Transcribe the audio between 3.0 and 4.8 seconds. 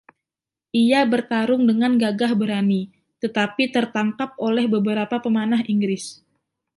tetapi tertangkap oleh